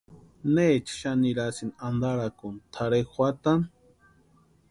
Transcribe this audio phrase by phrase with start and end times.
[0.53, 3.65] ¿Necha xani nirhasïni antarakuni tʼarhe juatani?